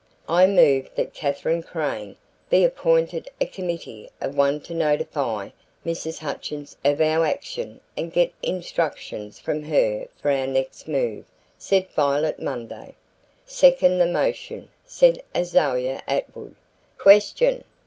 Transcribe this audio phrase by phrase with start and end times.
[0.27, 2.15] "I move that Katherine Crane
[2.49, 5.49] be appointed a committee of one to notify
[5.85, 6.17] Mrs.
[6.17, 11.25] Hutchins of our action and get instructions from her for our next move,"
[11.59, 12.95] said Violet Munday.
[13.45, 16.55] "Second the motion," said Azalia Atwood.
[16.97, 17.63] "Question!"